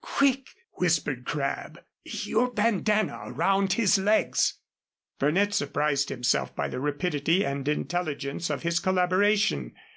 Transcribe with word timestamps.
"Quick," 0.00 0.48
whispered 0.72 1.24
Crabb; 1.24 1.78
"your 2.02 2.50
bandanna 2.50 3.20
around 3.26 3.74
his 3.74 3.96
legs." 3.96 4.54
Burnett 5.20 5.54
surprised 5.54 6.08
himself 6.08 6.52
by 6.56 6.66
the 6.66 6.80
rapidity 6.80 7.46
and 7.46 7.68
intelligence 7.68 8.50
of 8.50 8.64
his 8.64 8.80
collaboration. 8.80 9.72